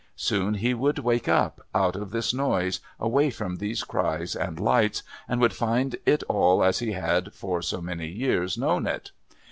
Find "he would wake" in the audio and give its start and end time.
0.55-1.27